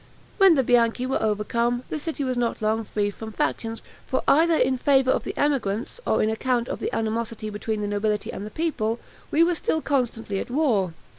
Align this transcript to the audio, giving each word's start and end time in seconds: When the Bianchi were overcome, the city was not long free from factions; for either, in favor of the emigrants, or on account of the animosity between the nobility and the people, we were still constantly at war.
When 0.39 0.55
the 0.55 0.63
Bianchi 0.63 1.05
were 1.05 1.21
overcome, 1.21 1.83
the 1.89 1.99
city 1.99 2.23
was 2.23 2.35
not 2.35 2.59
long 2.59 2.83
free 2.83 3.11
from 3.11 3.31
factions; 3.31 3.83
for 4.07 4.23
either, 4.27 4.55
in 4.55 4.75
favor 4.75 5.11
of 5.11 5.25
the 5.25 5.37
emigrants, 5.37 5.99
or 6.07 6.23
on 6.23 6.29
account 6.31 6.67
of 6.69 6.79
the 6.79 6.91
animosity 6.91 7.51
between 7.51 7.81
the 7.81 7.87
nobility 7.87 8.33
and 8.33 8.43
the 8.43 8.49
people, 8.49 8.99
we 9.29 9.43
were 9.43 9.53
still 9.53 9.79
constantly 9.79 10.39
at 10.39 10.49
war. 10.49 10.95